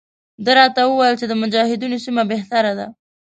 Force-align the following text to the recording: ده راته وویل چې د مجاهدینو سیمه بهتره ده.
ده 0.45 0.51
راته 0.59 0.81
وویل 0.85 1.15
چې 1.19 1.25
د 1.27 1.33
مجاهدینو 1.41 1.97
سیمه 2.05 2.23
بهتره 2.31 2.71
ده. 2.79 2.87